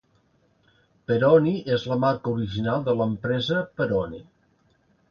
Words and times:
"Peroni" 1.11 1.53
és 1.75 1.85
la 1.91 1.99
marca 2.07 2.35
original 2.35 2.83
de 2.89 2.99
l'empresa 2.99 3.65
Peroni. 3.79 4.27